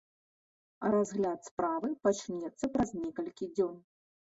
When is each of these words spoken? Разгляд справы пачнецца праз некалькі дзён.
Разгляд 0.95 1.39
справы 1.51 1.93
пачнецца 2.09 2.65
праз 2.77 2.89
некалькі 3.07 3.55
дзён. 3.57 3.83